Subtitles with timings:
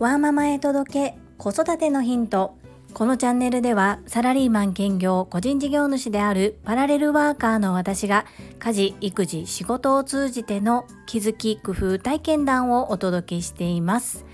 [0.00, 2.56] ワーママへ届け子育てのヒント。
[2.94, 8.26] このチャンネルではサラリーマン兼業個人事業主であるパラレルワーカーの私が
[8.58, 14.24] 家事育児仕事を通じての気づき工夫体験談をお届けしています。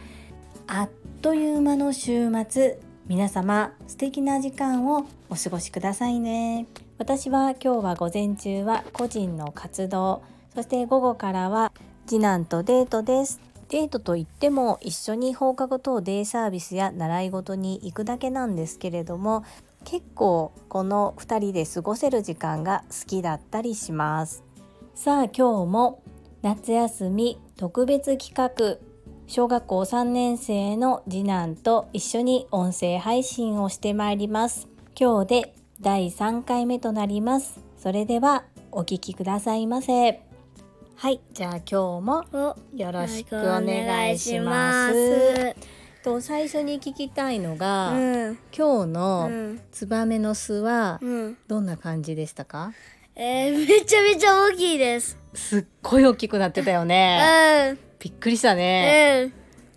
[0.67, 0.91] あっ
[1.21, 2.79] という間の週末。
[3.09, 6.67] 皆様素敵な時間をお過ごしくださいね。
[6.99, 10.23] 私は今日は午前中は個人の活動。
[10.57, 11.71] そして午後からは
[12.07, 13.43] 次男とデートです。
[13.69, 19.45] デートといっても一緒に放課後等デイサービスや習い事に行くだけなんですけれども
[19.85, 24.45] 結構この2人で過ごせる時間が好きだったりします。
[24.95, 26.03] さあ今日も
[26.41, 28.79] 夏休み特別企画。
[29.27, 34.69] 小学校3年生の次男と一緒に音声配信をしてまいります。
[34.99, 37.61] 今日で第3回目となります。
[37.77, 40.23] それではお聞きくださいませ。
[40.99, 45.55] はいじゃあ今日もよろしくお願いします。
[46.03, 47.97] と最初に聞きたいのが、う
[48.33, 48.39] ん。
[48.57, 49.61] 今日うのん。
[49.71, 51.37] ツバメの巣はうん。
[51.47, 52.73] どんな感じでしたか？
[53.15, 55.19] えー、めちゃめちゃ大きいです。
[55.35, 57.79] すっごい大きくなってたようねん。
[57.99, 59.31] びっくりしたね。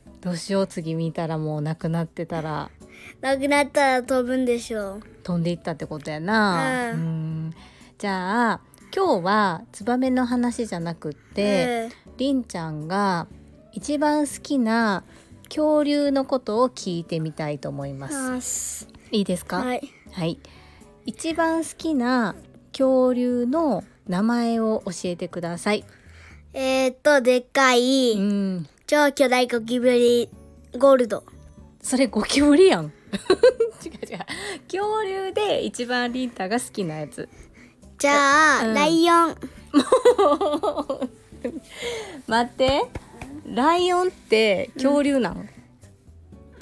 [0.07, 0.21] うん。
[0.21, 2.71] どうしよう次見たらもうなくなってたら。
[3.19, 5.03] なくなったら飛ぶんでしょう。
[5.23, 6.91] 飛んでいったってことやな。
[6.93, 7.47] うん。
[7.49, 7.53] ん。
[7.97, 8.61] じゃあ
[8.95, 13.27] 今日はツバメの話じゃなくって、りんちゃんが
[13.71, 15.03] 一番好きな
[15.45, 18.87] 恐竜のことを聞いてみたいと思います。
[19.11, 19.57] いいですか？
[19.59, 20.39] はいはい。
[21.05, 22.35] 一番好きな
[22.71, 25.85] 恐竜の名前を教えてください。
[26.53, 28.67] えー、っとでっかういん。
[28.87, 30.29] 超巨大ゴキブリ
[30.77, 31.23] ゴールド
[31.81, 32.85] それゴキブリやん。
[33.85, 34.19] 違う違う。
[34.67, 37.29] 恐竜で一番りんたが好きなやつ。
[37.99, 39.35] じゃあ、うんライオン。
[42.27, 42.81] 待って
[43.45, 45.49] ライオンって恐竜なん、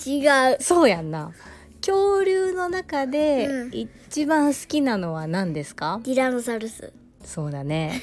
[0.05, 0.57] 違う。
[0.59, 1.31] そうやんな。
[1.79, 3.71] 恐竜の中でうん。
[3.73, 6.91] 一番好きなのは何ですか、ティラノサウルス。
[7.23, 8.01] そうだね。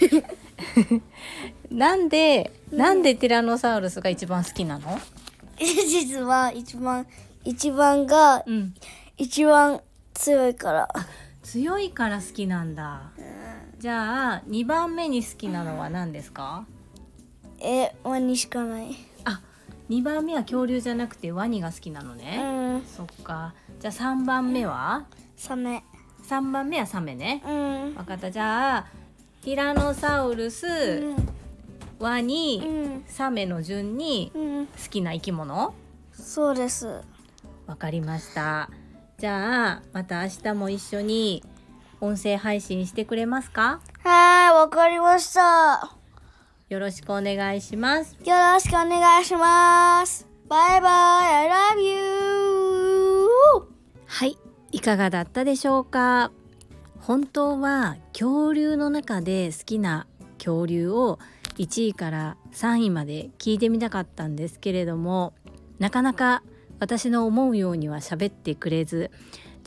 [1.71, 5.01] なんで、なんでティラノサウルスが一番好きなの？
[5.59, 7.07] 実は一番
[7.45, 8.75] 一番がうん。
[9.17, 9.81] 一番
[10.13, 10.89] 強いから
[11.45, 13.11] 強いから好きなんだ。
[13.79, 16.67] じゃあ2番目に好きなのは何ですか？
[17.61, 18.97] えワニしかない。
[19.25, 19.41] あ
[19.91, 22.83] 2番目は恐竜じゃなくてワニが好きなのうね、ん。
[22.87, 23.53] そっか。
[23.79, 25.05] じゃあ3番目は？
[25.37, 25.85] サメ。
[26.27, 27.43] 3番目はサメね。
[27.47, 27.95] うん。
[27.95, 28.31] わかった。
[28.31, 28.87] じゃあ
[29.43, 31.29] ティラノサウルス、うん。
[31.99, 33.05] ワニ、うん。
[33.07, 34.67] サメの順にうん。
[34.67, 35.75] 好きな生き物？
[36.13, 37.03] そうです。
[37.67, 38.71] わかりました
[39.19, 41.43] じゃあまた明日も一緒に
[42.01, 43.81] 音声配信してくれますか？
[44.03, 45.97] はーいわかりました。
[46.69, 48.17] よろしくお願いします。
[48.25, 50.27] よろしくお願いします。
[50.49, 50.89] バイバ
[51.23, 53.29] イ I love you
[54.07, 54.37] はい
[54.73, 56.31] いかがだったでしょうか？
[57.01, 60.07] 本当は恐竜の中で好きな
[60.39, 61.19] 恐竜を
[61.57, 65.33] 1位から3位まで聞いてみたかったんですけれども
[65.79, 66.43] なかなか
[66.85, 69.11] 私の思うようには喋ってくれず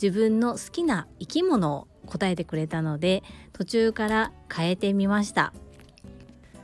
[0.00, 5.52] 自分の好きな生き物を答えてくれたので途中から変えてみました。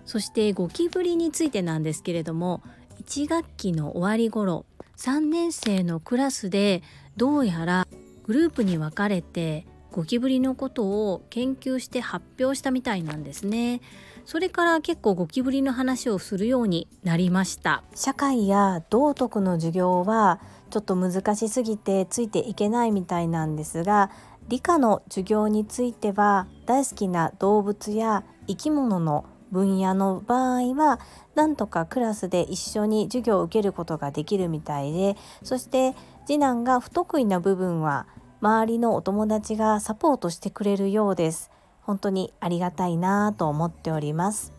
[0.06, 2.62] そしてゴキブリについてなんですけれども
[3.02, 4.64] 1学期の終わり頃
[4.96, 6.84] 3年生のクラスで
[7.16, 7.88] どうやら
[8.22, 13.80] グループに分かれてゴキブリのことを研究して発表したみたいなんですね。
[14.24, 17.84] それから結構ゴキブリの話をするようになりました。
[17.94, 20.40] 社会や道徳の授業は
[20.70, 24.10] ちょっと難しすぎてついていけないみたいなんですが
[24.48, 30.98] 理科の授業については大好きな動物や生き物の分野の場合は
[31.36, 35.94] なんとかクラスで一緒に授業を受けることができるみたいでそして
[36.26, 38.08] 次男が不得意な部分は
[38.44, 41.50] 周りのお友達がサポートしてくれるようです。
[41.80, 44.52] 本当にありがたいなぁと思っております。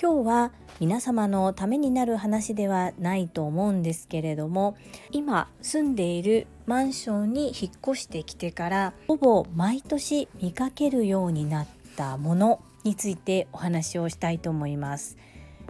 [0.00, 4.74] 今日は皆様のためになる話ではないと思うんですけれども
[5.10, 15.18] 今住んでいるマンションに引っ越してきてからほぼ毎年見かけるようになったものについてお話をしたいと思います。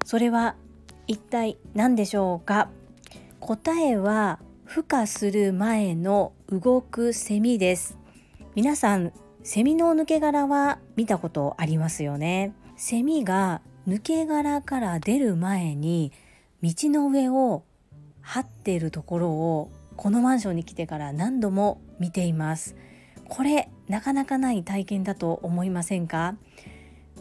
[0.05, 0.55] それは
[1.08, 2.69] 一体何でしょうか？
[3.41, 4.38] 答えは
[4.69, 7.97] 孵化する前の動くセミです。
[8.57, 9.13] 皆さん
[9.45, 12.53] セミの抜け殻は見たことありますよね。
[12.77, 16.13] セミが抜け殻から出る前に
[16.63, 17.63] 道の上を
[18.21, 22.75] 張っているところをこのマンションに来てから何度も見ています。
[23.29, 26.35] これなかなかない体験だと思いませんか？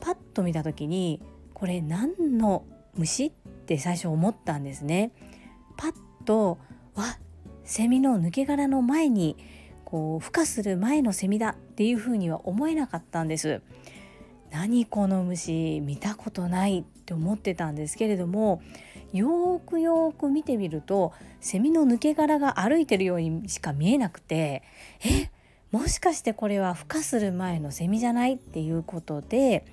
[0.02, 1.22] パッと見た時に
[1.54, 2.66] これ何の
[2.96, 3.28] 虫？
[3.28, 3.32] っ
[3.68, 5.12] て最初思ったんですね。
[5.78, 5.94] パッ
[6.26, 6.58] と
[6.96, 7.04] わ
[7.66, 9.36] セミの抜け殻の前に
[9.84, 13.62] こう孵化する前のセミだっていうふうには思えなかったんです。
[14.52, 18.62] 何この虫見たことないって思ってたんですけれども
[19.12, 24.64] よーくよーく見てみるとセミの抜け殻が歩いてるようにしか見えなくて
[25.04, 25.30] え
[25.72, 29.66] もしかしてこれは孵化する前のセミじゃないっていうことで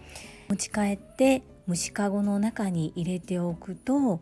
[0.49, 4.21] 持ち帰って虫かごの中に入れておくと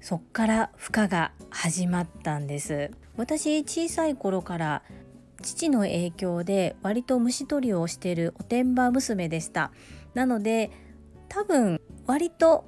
[0.00, 2.90] そっから孵化が始まったんです。
[3.16, 4.82] 私小さい頃から
[5.42, 9.72] 父の影響で割と虫取りをしているおてんば娘でした。
[10.14, 10.70] なので
[11.28, 12.64] 多分割と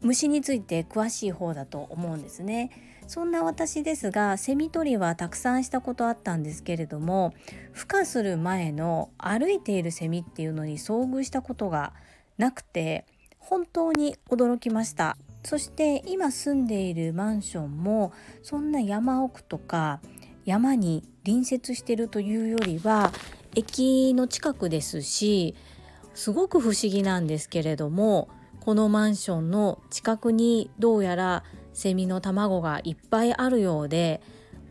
[0.00, 2.70] 虫について詳しい方だと思うんですね。
[3.06, 7.34] そんな私ですがセミ取りはたくさんしたことあったんですけれども
[7.74, 11.92] 孵化する前の歩いているセミっていうのに遭遇したことが
[12.38, 13.04] なくて
[13.38, 15.16] 本当に驚きました。
[15.42, 20.00] そして今住んでいるマンションもそんな山奥とか
[20.44, 23.12] 山に隣接してるというよりは
[23.54, 25.54] 駅の近くですし
[26.14, 28.28] すごく不思議なんですけれども
[28.60, 34.20] このマンションの近くにどうやらセミの卵がいっぱいあるようで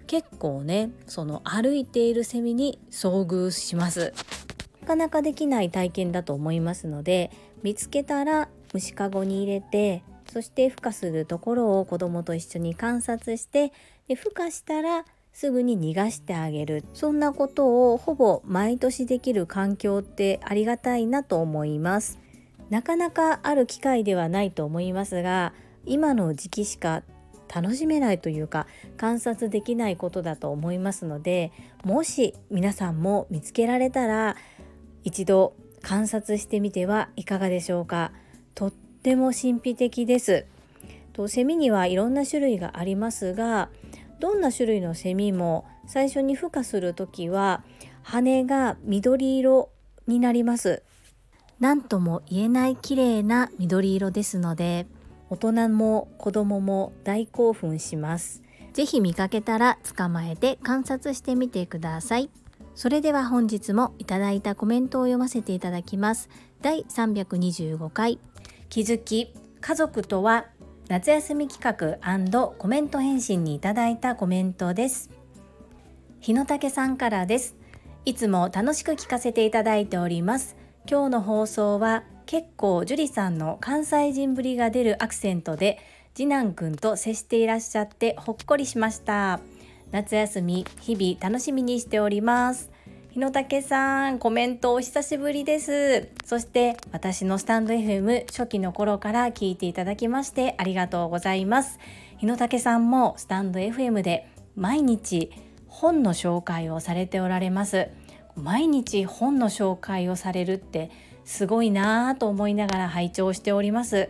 [0.07, 4.13] 結構ねその歩いているセミに遭遇します。
[4.81, 7.29] なかなかできない体験だと思いますので
[7.61, 13.71] 見つけたら虫かごに入れてそして孵化するところを子供と一緒に観察して
[14.07, 16.83] で孵化したらすぐに逃がしてあげる。
[16.93, 22.19] そんなことをほぼ毎年できる環境ってありがたいなと思います。
[22.69, 25.53] なかなかある機会ではないと思いますが
[25.85, 27.03] 今の時期しか
[27.53, 31.51] 楽しめないというか観察できないことだと思いますので
[31.83, 34.35] もし皆さんも見つけられたら
[35.03, 38.11] 一度観察してみてはいかがでしょうか。
[38.53, 38.73] とっ
[39.09, 40.45] ても神秘的です。
[41.13, 43.69] とセミにはいろんな種類がありますが
[44.19, 47.63] どんな種類のセミも最初に孵化する時は
[48.03, 49.71] 羽が緑色
[50.05, 50.83] になります。
[51.59, 54.85] 何とも言えない綺麗な緑色ですので
[55.29, 58.43] 大人も子供も大興奮します。
[58.73, 62.29] ぜひ見かけたら捕まえて観察してみてください。
[62.75, 66.29] それでは本日もいただいたコメントを読ませていただきます。
[66.61, 68.19] 第325回
[68.69, 70.45] 気づき家族とは
[70.89, 75.09] 夏休み企画コメント返信にいただいたコメントです。
[76.19, 77.55] 日野武さんからです。
[78.05, 80.55] いつも楽しく聞かせていただいております。
[80.87, 85.79] 今日の放送は結構樹里さんの関西人ぶりが出るアクセントで
[86.13, 89.39] 次男くんと接していらっしゃってほっこりしました。
[89.89, 92.69] 夏休み日々楽しみにしております。
[93.11, 96.09] 日野武さん、コメントお久しぶりです。
[96.25, 101.79] そして私のスタンド FM 初期の頃から聞いていただきましてありがとうございます。
[102.17, 105.31] 日野武さんもスタンド FM で毎日
[105.67, 107.89] 本の紹介をされておられます。
[108.35, 110.91] 毎日本の紹介をされるって
[111.25, 114.09] すごいなぁと思いながら拝聴しております。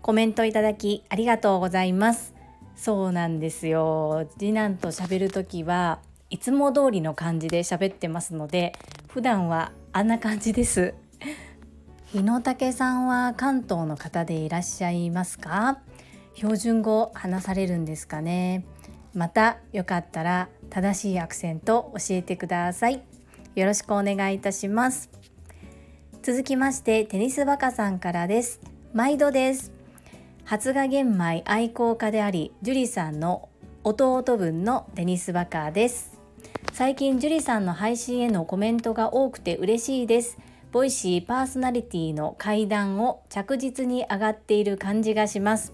[0.00, 2.32] コメントいただきありがとうございます。
[2.76, 4.26] そうなんですよ。
[4.38, 5.98] 次男と喋るときは
[6.34, 8.72] いつも通りの感じで喋ってますので
[9.06, 10.92] 普段はあんな感じです。
[12.10, 15.78] 日野武さんは関東の方でいらっしゃいますか？
[16.34, 18.64] 標準語話されるんですかね？
[19.14, 23.04] またよかったら正しいアクセント教えてください。
[23.54, 25.10] よろしくお願いいたします。
[26.24, 28.60] 続きましてテニスバカさんからです。
[28.92, 29.70] 毎度です。
[30.44, 33.48] 発芽玄米愛好家であり樹里さんの
[33.84, 36.13] 弟分のテニスバカです。
[36.74, 40.38] 最近樹里さんの配信へのコメントが多くて嬉しいです。
[40.72, 45.72] ボイシーパーソナリティの階段を着実に上がっている感じがします。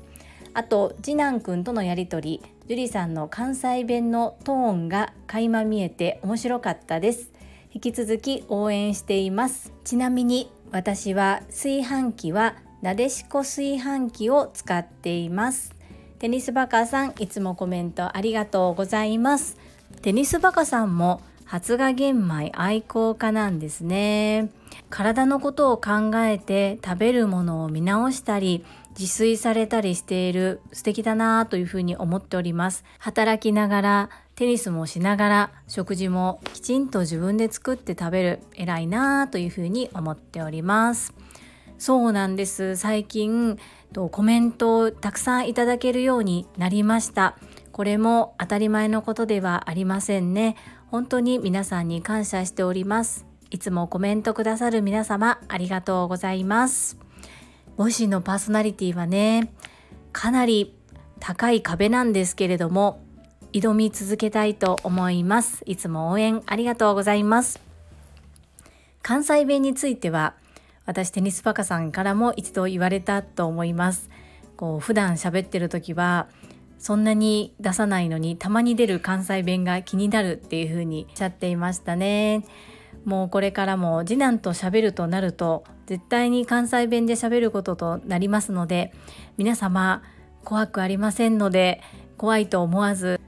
[0.52, 7.30] あと次男くんとのやりとり樹里さんの関西弁のトーンが垣間見えて面白かったです。
[7.72, 9.72] 引き続き応援しています。
[9.84, 15.74] ちなみに私は炊飯器はなでしこ炊飯器を使っています。
[16.18, 19.56] テニスバカさんいつもコメントありがとうございます。
[20.02, 24.50] テニスバカさんも発芽玄米愛好家なんですね。
[24.88, 28.64] 体のことを考えて食べるものを見直したり
[28.98, 32.82] 自炊されたりしている素敵だなというふうに思っております。
[32.98, 41.12] 働きながらテニスもしながら食事もきちんと自分で作って食べる偉いなというふうに思っております。
[41.76, 42.76] そうなんです。
[42.76, 43.58] 最近
[43.92, 47.36] コメントをたくさんいただけるようになりました。
[47.72, 50.56] これも当たり前のことではありませんね。
[50.90, 53.26] 本当に皆さんに感謝しております。
[53.50, 56.98] いつもコメントくださる皆様ありがとうございます。
[57.80, 59.50] ボイシのパーソナリティはね
[60.12, 60.76] かなり
[61.18, 63.02] 高い壁なんですけれども
[63.54, 67.58] 挑み続けたいと思いますいつも応援ありがとうございます
[69.00, 70.34] 関西弁については
[70.84, 74.10] 私テニスパカさんからも一度言われたと思います
[74.58, 76.28] こう普段喋ってる時は
[76.80, 82.44] そんなに出さないのにたまに出る関西弁が気になるっていう風におっしゃっていましたね。
[83.04, 88.92] もうこれからも次男と喋るとなると絶対に関西弁で喋ることとなりますので
[89.36, 90.02] 皆様
[90.42, 91.80] 怖くありませんので
[92.16, 93.20] 怖いと思わず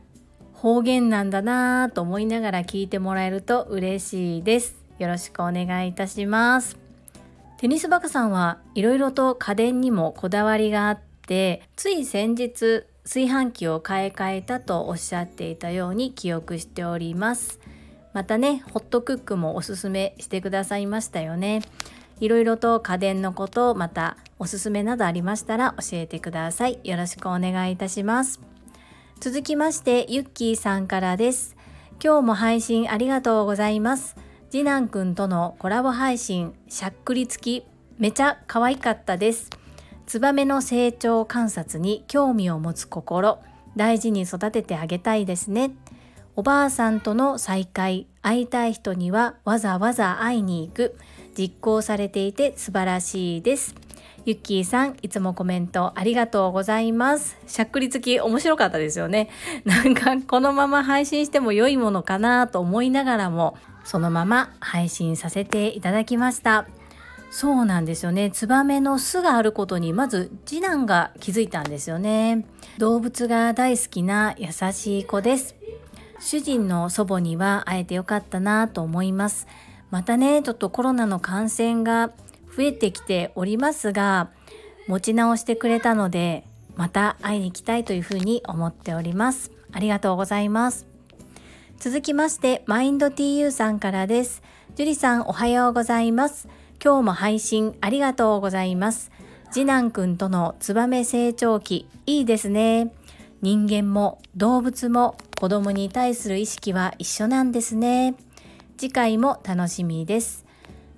[0.54, 4.76] 方言なんだなぁと思いながら聞いてもらえると嬉しいです。
[4.98, 6.78] よろしくお願いいたします。
[7.58, 17.60] テニスバカさんはいろいろと家電にもこだわりがあってつい先日炊飯器を買い替えたとおっしゃっていたように記憶しております。
[18.12, 21.62] またねホットクックもおすすめしてくださいましたよね。
[22.20, 26.78] いろいろと家電のことまたおすすめなどありましたら教えてください。
[26.84, 28.40] よろしくお願いいたします。
[29.18, 31.56] 続きましてゆっきーさんからです。
[32.02, 34.16] 今日も配信ありがとうございます。
[34.50, 37.64] 次男くんとのコラボ配信しゃっくり付き
[37.98, 39.48] めちゃ可愛かったです。
[40.06, 43.38] ツバメの成長観察に興味を持つ心
[43.76, 45.74] 大事に育ててあげたいですね
[46.36, 50.96] おばあさんとの再会会いたい人にはわざわざ会いに行く
[51.36, 53.74] 実行されていて素晴らしいです
[54.24, 57.36] ゆっきーさん、いつもコメントありがとうございます。
[57.48, 59.28] しゃっくり付き面白かったですよね。
[59.66, 66.66] なんかこのまま配信しても良いものかなと思いながらも、そのまま配信させていただきました。
[67.34, 68.30] そうなんですよね。
[68.30, 72.44] ツバメの巣があることにまず次男が気づいたんですよね。
[72.76, 75.56] 動物が大好きな優しい子です。
[76.20, 79.46] 主人の祖母には会えてよかったなと思います。
[79.90, 82.10] またね、ちょっとコロナの感染が
[82.54, 84.28] 増えてきておりますが、
[84.86, 86.44] 持ち直してくれたので、
[86.76, 89.52] また会いに行きたいというふうに思っております。
[89.72, 90.86] ありがとうございます。
[91.78, 94.42] 続きまして、マインド TU さんからです。
[94.76, 96.46] 樹里さんおはようございます。
[96.84, 99.12] 今日も配信ありがとうございます。
[99.52, 102.92] 次男くんとのツバメ成長期、いいですね。
[103.40, 108.16] 人間も動物も子供に対する意識は一緒なんですね。
[108.76, 110.44] 次回も楽しみです。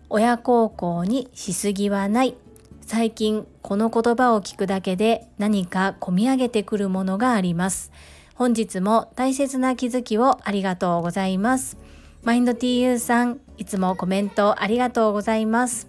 [0.08, 2.34] 親孝行にしすぎはない。
[2.80, 7.92] 最近この言葉を聞くだけで何か込み上げてくるものがあります。
[8.34, 11.76] 本日も大切な気づきをありがとうございます。
[12.22, 15.88] マインド TU さん、いつもコメントありがとうございます。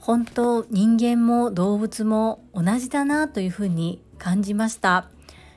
[0.00, 5.08] 本当人間も動物も同じだなというふうに感じました。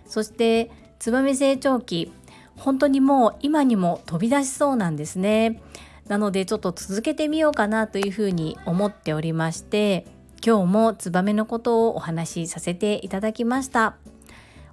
[0.08, 2.12] そしてツバメ成長期、
[2.56, 5.62] 本当にもう今にも飛び出しそうなんですね。
[6.08, 10.06] なのでちょっと続けてみようかなというふうに思っておりまして、
[10.46, 13.96] 今日もツバメのことをお話しさせていただきました。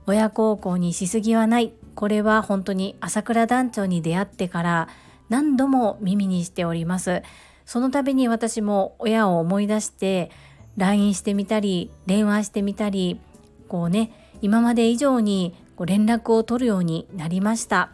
[0.07, 1.73] 親孝行にしすぎはない。
[1.95, 4.89] これは本当に朝倉団長に出会ってから
[5.29, 7.23] 何度も耳にしております。
[7.67, 10.31] その度に私も親を思い出して
[10.77, 13.21] LINE してみたり電話してみたり
[13.69, 14.11] こうね
[14.43, 17.91] 今まで以上にこう連絡を取るようになりました。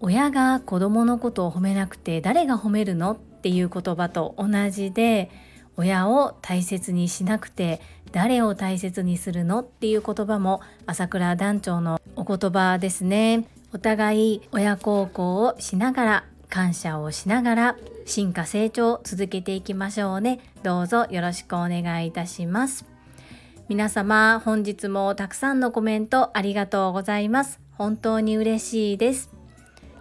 [0.00, 5.30] 親が子供のことを褒めなくて誰が褒めるのっていう言葉と同じで
[5.76, 7.80] 親を大切にしなくて
[8.12, 9.60] 誰を大切にするの？
[9.60, 13.48] っていう言葉も朝倉団長のお言葉ですね。
[13.74, 16.24] お互い親孝行をしながら
[16.56, 20.40] 感謝をしながら進化成長を続けていきましょうね。
[20.62, 22.86] どうぞよろしくお願いいたします。
[23.68, 27.60] 皆様本日もたくさんのコメントありがとうございます。
[27.72, 29.30] 本当に嬉しいです。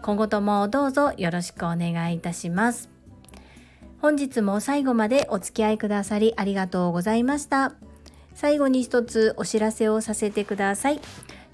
[0.01, 2.89] 今後ともどうぞよろしくお願いいたします。
[4.01, 7.73] 本日も最後までお付き合いくださりありがとうございました。
[8.33, 11.01] 最後に一つお知らせをさせてください。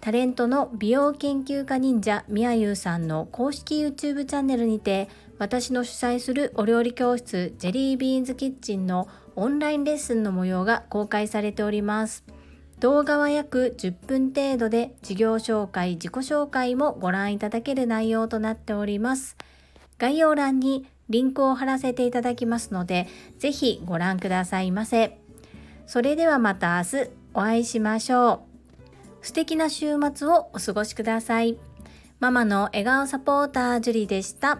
[0.01, 12.23] タレントの美容研究家忍者みやゆうさんの公式 YouTube チャンネルにて私の主催するお料理教室ジェリービーンズキッチンのオンラインレッスンの模様が公開されております。
[12.79, 19.37] 動画は約10分程度で事業紹介、自己紹介もご覧いただける内容となっております。
[19.99, 25.19] 概要欄にリンクを貼らせていただきますので、ぜひご覧くださいませ。
[25.85, 28.50] それではまた明日お会いしましょう。
[29.21, 31.57] 素敵な週末をお過ごしください。
[32.19, 34.59] ママの笑顔サポータージュリでした。